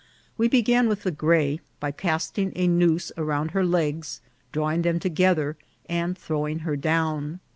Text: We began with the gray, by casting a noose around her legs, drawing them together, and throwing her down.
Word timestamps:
We 0.35 0.47
began 0.47 0.89
with 0.89 1.03
the 1.03 1.11
gray, 1.11 1.59
by 1.79 1.91
casting 1.91 2.51
a 2.55 2.67
noose 2.67 3.11
around 3.17 3.51
her 3.51 3.63
legs, 3.63 4.19
drawing 4.51 4.81
them 4.81 4.99
together, 4.99 5.57
and 5.87 6.17
throwing 6.17 6.61
her 6.65 6.75
down. 6.75 7.39